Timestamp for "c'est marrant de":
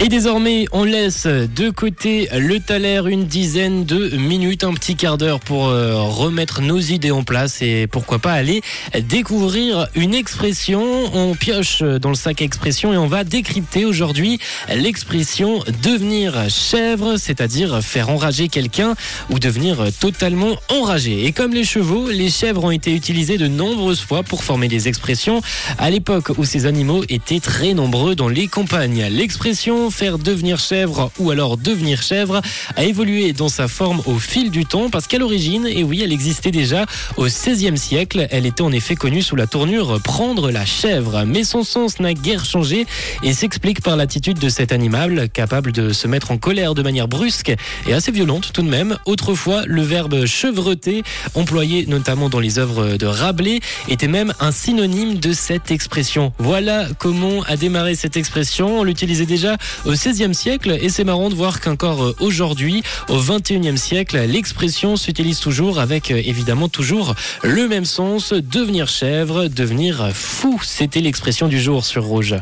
60.88-61.34